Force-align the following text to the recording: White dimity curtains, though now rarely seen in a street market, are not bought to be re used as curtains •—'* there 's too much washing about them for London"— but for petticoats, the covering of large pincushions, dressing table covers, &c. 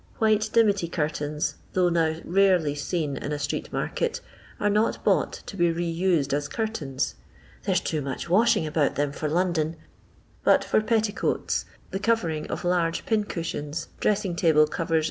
White 0.17 0.49
dimity 0.51 0.87
curtains, 0.87 1.57
though 1.73 1.89
now 1.89 2.15
rarely 2.25 2.73
seen 2.73 3.17
in 3.17 3.31
a 3.31 3.37
street 3.37 3.71
market, 3.71 4.19
are 4.59 4.67
not 4.67 5.03
bought 5.03 5.33
to 5.45 5.55
be 5.55 5.69
re 5.71 5.85
used 5.85 6.33
as 6.33 6.47
curtains 6.47 7.13
•—'* 7.63 7.63
there 7.67 7.75
's 7.75 7.81
too 7.81 8.01
much 8.01 8.27
washing 8.27 8.65
about 8.65 8.95
them 8.95 9.11
for 9.11 9.29
London"— 9.29 9.75
but 10.43 10.63
for 10.63 10.81
petticoats, 10.81 11.65
the 11.91 11.99
covering 11.99 12.47
of 12.47 12.65
large 12.65 13.05
pincushions, 13.05 13.89
dressing 13.99 14.35
table 14.35 14.65
covers, 14.65 14.97
&c. 14.97 14.99